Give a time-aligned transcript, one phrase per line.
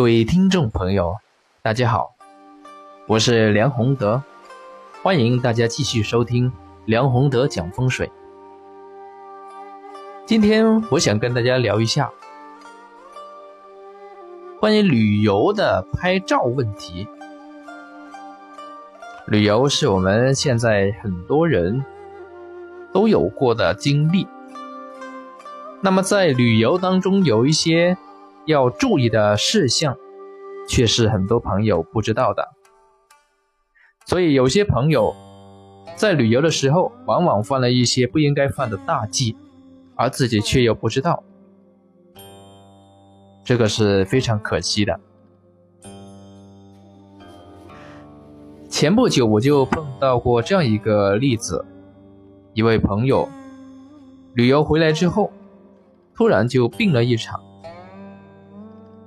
[0.00, 1.14] 各位听众朋友，
[1.60, 2.16] 大家好，
[3.06, 4.22] 我是梁宏德，
[5.02, 6.50] 欢迎大家继续收听
[6.86, 8.10] 梁宏德讲风水。
[10.24, 12.10] 今天我想跟大家聊一下
[14.58, 17.06] 关于旅游的拍照问题。
[19.26, 21.84] 旅游是我们现在很多人
[22.90, 24.26] 都有过的经历，
[25.82, 27.98] 那么在旅游当中有一些。
[28.46, 29.96] 要注意的事项，
[30.68, 32.48] 却是很多朋友不知道的。
[34.06, 35.14] 所以有些朋友
[35.94, 39.36] 在旅游的时候，往往犯了一些不应该犯的大忌，
[39.94, 41.22] 而自己却又不知道，
[43.44, 44.98] 这个是非常可惜的。
[48.68, 51.64] 前不久我就碰到过这样一个例子：
[52.54, 53.28] 一位朋友
[54.34, 55.30] 旅游回来之后，
[56.14, 57.40] 突然就病了一场。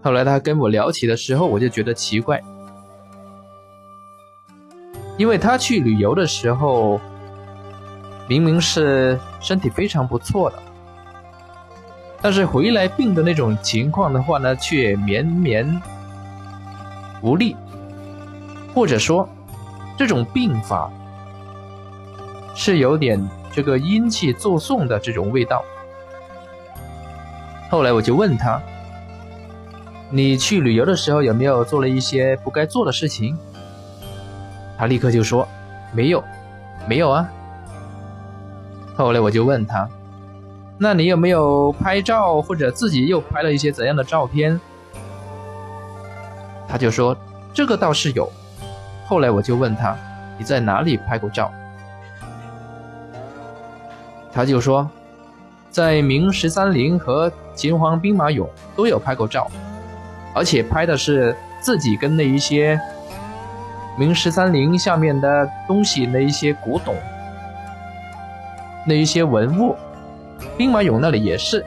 [0.04, 2.44] 后来他跟我聊起的时候，我就觉得奇怪，
[5.18, 7.00] 因为他去旅游的时候，
[8.28, 10.60] 明明是身体非常不错的，
[12.22, 15.82] 但是回来病的那种情况的话呢，却绵绵
[17.22, 17.56] 无力，
[18.76, 19.28] 或者说
[19.98, 20.92] 这种病法
[22.54, 25.64] 是有点这个阴气作祟的这种味道。
[27.70, 28.62] 后来我就问他。
[30.16, 33.36] 你去旅游的时候有没有做了一些不该做的事情？
[34.78, 35.48] 他立刻就说
[35.92, 36.24] ：“没有，
[36.88, 37.28] 没有啊。”
[38.96, 39.90] 后来我就问他
[40.78, 44.62] ：“那你有没有拍照或者自己又拍了一些怎样的照片？”
[46.70, 47.18] 他就说
[47.52, 48.32] ：“这个倒是有。”
[49.10, 49.98] 后来我就问他
[50.38, 51.52] ：“你在哪里拍过照？”
[54.32, 54.88] 他就说
[55.72, 59.50] ：“在明十三陵和秦皇兵马俑都有拍过照。”
[60.34, 62.80] 而且拍的是自己跟那一些
[63.98, 66.96] 明十三陵下面的东西，那一些古董，
[68.86, 69.76] 那一些文物，
[70.58, 71.64] 兵马俑那里也是，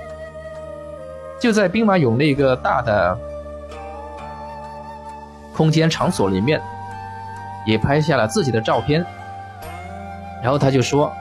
[1.39, 3.17] 就在兵马俑那个大的
[5.55, 6.61] 空间场所里面，
[7.65, 9.07] 也拍下了自己的照片。
[10.43, 11.13] 然后他就说，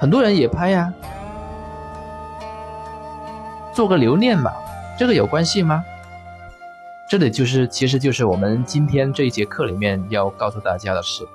[0.00, 0.92] 很多人也拍呀，
[3.72, 4.52] 做个留念吧，
[4.98, 5.84] 这个有关系吗？
[7.12, 11.28] 这里就是，其实就是我们今天这一节课里面要告诉大家的事，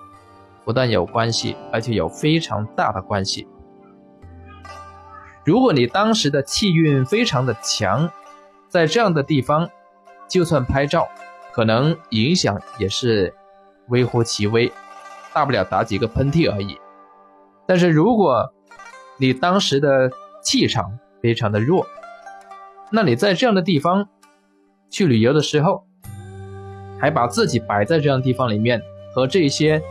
[0.66, 3.48] 不但有关系，而且有非常大的关系。
[5.46, 8.10] 如果你当时的气运非常的强，
[8.68, 9.70] 在这样的地方，
[10.28, 11.08] 就算拍照，
[11.54, 13.32] 可能影响也是
[13.90, 14.72] 微乎其微，
[15.32, 16.76] 大不了打几个喷嚏而已。
[17.68, 18.52] 但是如果
[19.18, 20.10] 你当时的
[20.42, 21.86] 气场非常的弱，
[22.92, 24.10] 那你在这样的地方。
[24.90, 25.86] 去旅游的时候，
[27.00, 28.81] 还把自己摆在这样的地方里面，
[29.14, 29.81] 和这些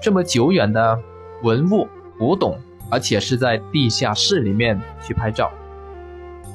[0.00, 0.98] 这么久远的
[1.42, 1.88] 文物
[2.18, 2.58] 古董，
[2.90, 5.50] 而且是在地下室里面去拍照，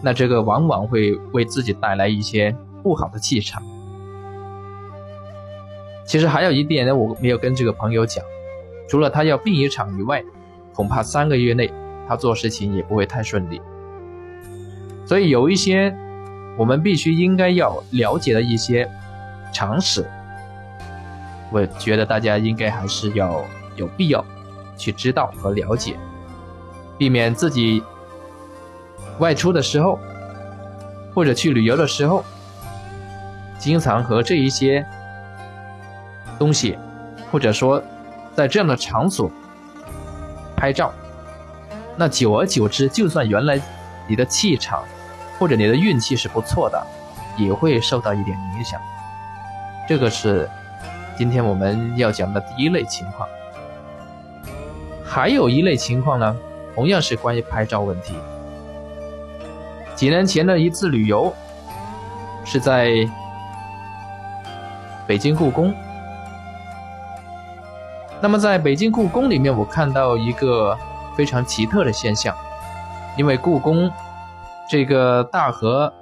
[0.03, 3.61] 那这个往往会为自己带来一些不好的气场。
[6.05, 8.23] 其实还有一点呢，我没有跟这个朋友讲，
[8.87, 10.23] 除了他要病一场以外，
[10.73, 11.71] 恐怕三个月内
[12.07, 13.59] 他做事情也不会太顺利。
[15.05, 15.91] 所以有一些。
[16.57, 18.89] 我们必须应该要了解的一些
[19.51, 20.05] 常识，
[21.51, 23.43] 我觉得大家应该还是要
[23.75, 24.23] 有必要
[24.77, 25.97] 去知道和了解，
[26.97, 27.81] 避免自己
[29.19, 29.97] 外出的时候
[31.13, 32.23] 或者去旅游的时候，
[33.57, 34.85] 经常和这一些
[36.37, 36.77] 东西，
[37.31, 37.81] 或者说
[38.35, 39.31] 在这样的场所
[40.55, 40.93] 拍照，
[41.97, 43.59] 那久而久之，就算原来
[44.07, 44.83] 你的气场。
[45.41, 46.85] 或者你的运气是不错的，
[47.35, 48.79] 也会受到一点影响。
[49.87, 50.47] 这个是
[51.17, 53.27] 今天我们要讲的第一类情况。
[55.03, 56.37] 还有一类情况呢，
[56.75, 58.13] 同样是关于拍照问题。
[59.95, 61.33] 几年前的一次旅游，
[62.45, 62.91] 是在
[65.07, 65.73] 北京故宫。
[68.21, 70.77] 那么在北京故宫里面，我看到一个
[71.17, 72.37] 非常奇特的现象，
[73.17, 73.91] 因为故宫。
[74.71, 75.93] 这个大和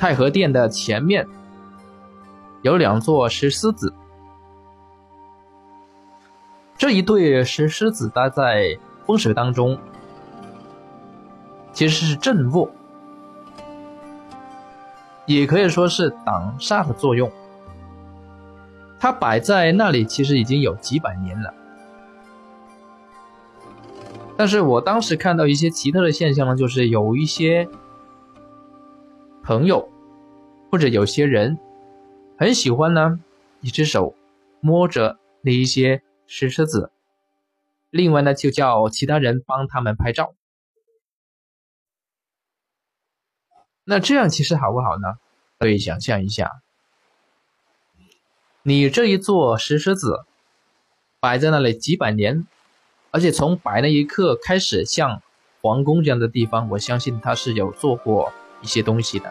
[0.00, 1.24] 太和殿的前面
[2.62, 3.94] 有两座石狮子，
[6.76, 8.76] 这一对石狮子搭在
[9.06, 9.78] 风水当中
[11.72, 12.68] 其实是镇卧，
[15.26, 17.30] 也可以说是挡煞的作用。
[18.98, 21.54] 它摆在那里其实已经有几百年了，
[24.36, 27.68] 但是我当时看到一些奇特的现象呢，就是有一些。
[29.44, 29.90] 朋友，
[30.70, 31.58] 或者有些人
[32.38, 33.20] 很喜欢呢，
[33.60, 34.14] 一只手
[34.60, 36.90] 摸着那一些石狮子，
[37.90, 40.34] 另外呢就叫其他人帮他们拍照。
[43.84, 45.18] 那这样其实好不好呢？
[45.58, 46.50] 可以想象一下，
[48.62, 50.24] 你这一座石狮子
[51.20, 52.46] 摆在那里几百年，
[53.10, 55.22] 而且从摆那一刻开始，像
[55.60, 58.32] 皇宫这样的地方，我相信它是有做过
[58.64, 59.30] 一些东西的。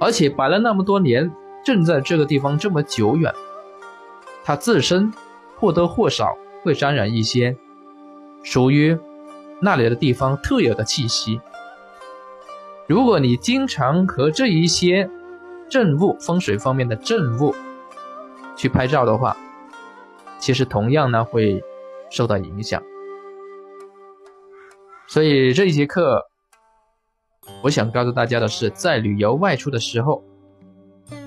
[0.00, 1.30] 而且摆了那么多年，
[1.64, 3.34] 正在这个地方这么久远，
[4.44, 5.12] 它自身
[5.58, 7.56] 或多或少会沾染一些
[8.42, 8.96] 属于
[9.60, 11.40] 那里的地方特有的气息。
[12.86, 15.10] 如果你经常和这一些
[15.68, 17.54] 镇物风水方面的镇物
[18.54, 19.36] 去拍照的话，
[20.38, 21.62] 其实同样呢会
[22.10, 22.82] 受到影响。
[25.06, 26.20] 所以这一节课，
[27.62, 30.22] 我想告诉大家的是，在旅游外出的时候，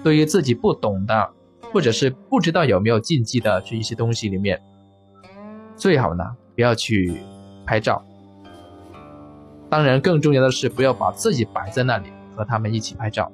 [0.03, 1.29] 对于自己不懂的
[1.73, 4.61] 或者是不知道有没有禁忌的这一些东西里面，
[5.75, 6.23] 最好呢
[6.55, 7.15] 不要去
[7.65, 8.03] 拍照。
[9.69, 13.31] 当然，更重要的是不要把自己摆在那里和他们一起拍照，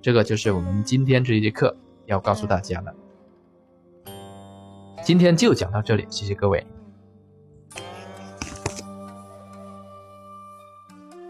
[0.00, 1.76] 这个就是我们今天这一节课
[2.06, 2.94] 要告诉大家的。
[5.02, 6.66] 今天就讲到这里，谢谢各位。